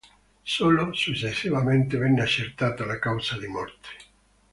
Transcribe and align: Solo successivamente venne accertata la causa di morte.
Solo 0.43 0.93
successivamente 0.95 1.95
venne 1.99 2.23
accertata 2.23 2.85
la 2.87 2.97
causa 2.97 3.37
di 3.37 3.45
morte. 3.45 3.87